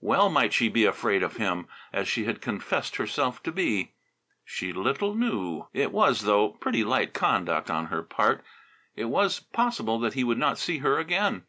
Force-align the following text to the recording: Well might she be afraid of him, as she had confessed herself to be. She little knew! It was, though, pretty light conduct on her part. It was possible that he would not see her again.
Well 0.00 0.28
might 0.30 0.52
she 0.52 0.68
be 0.68 0.84
afraid 0.84 1.24
of 1.24 1.38
him, 1.38 1.66
as 1.92 2.06
she 2.06 2.22
had 2.24 2.40
confessed 2.40 2.94
herself 2.94 3.42
to 3.42 3.50
be. 3.50 3.90
She 4.44 4.72
little 4.72 5.12
knew! 5.16 5.66
It 5.72 5.90
was, 5.90 6.20
though, 6.20 6.50
pretty 6.50 6.84
light 6.84 7.12
conduct 7.12 7.68
on 7.68 7.86
her 7.86 8.04
part. 8.04 8.44
It 8.94 9.06
was 9.06 9.40
possible 9.40 9.98
that 9.98 10.14
he 10.14 10.22
would 10.22 10.38
not 10.38 10.56
see 10.60 10.78
her 10.78 11.00
again. 11.00 11.42